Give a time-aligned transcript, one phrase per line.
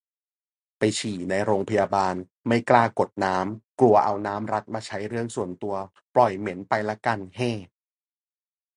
[0.77, 2.15] ไปฉี่ในโรงพยาบาล
[2.47, 5.75] ไม่กล้ากดน้ำ กลัวเอาน้ำรัฐมาใช้เรื่องส่วนตัว
[6.15, 7.51] ปล่อยเหม็นไปละกัน แฮ่